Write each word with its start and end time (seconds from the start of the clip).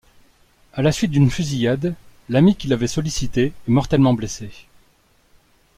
À 0.73 0.81
la 0.81 0.91
suite 0.91 1.11
d'une 1.11 1.29
fusillade, 1.29 1.93
l'ami 2.27 2.55
qui 2.55 2.67
l'avait 2.67 2.87
sollicité 2.87 3.53
est 3.67 3.71
mortellement 3.71 4.15
blessé. 4.15 4.49